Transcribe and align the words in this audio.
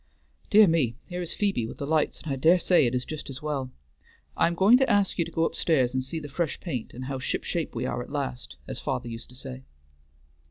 Dear 0.49 0.65
me! 0.67 0.95
here 1.05 1.21
is 1.21 1.35
Phoebe 1.35 1.67
with 1.67 1.77
the 1.77 1.85
lights, 1.85 2.19
and 2.23 2.33
I 2.33 2.35
dare 2.35 2.57
say 2.57 2.87
it 2.87 2.95
is 2.95 3.05
just 3.05 3.29
as 3.29 3.43
well. 3.43 3.69
I 4.35 4.47
am 4.47 4.55
going 4.55 4.79
to 4.79 4.89
ask 4.89 5.19
you 5.19 5.25
to 5.25 5.31
go 5.31 5.45
up 5.45 5.53
stairs 5.53 5.93
and 5.93 6.01
see 6.03 6.19
the 6.19 6.27
fresh 6.27 6.59
paint, 6.59 6.91
and 6.95 7.05
how 7.05 7.19
ship 7.19 7.43
shape 7.43 7.75
we 7.75 7.85
are 7.85 8.01
at 8.01 8.11
last, 8.11 8.55
as 8.67 8.79
father 8.79 9.07
used 9.09 9.29
to 9.29 9.35
say." 9.35 9.61